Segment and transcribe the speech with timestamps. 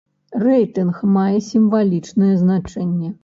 [0.43, 3.13] Рэйтынг мае сімвалічнае значэнне.